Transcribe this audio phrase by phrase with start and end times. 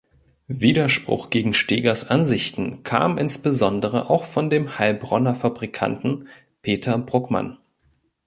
[0.47, 6.27] Widerspruch gegen Stegers Ansichten kam insbesondere auch von dem Heilbronner Fabrikanten
[6.63, 7.59] Peter Bruckmann.